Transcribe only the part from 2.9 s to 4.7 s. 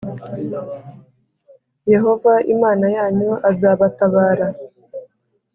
yanyu azabatabara.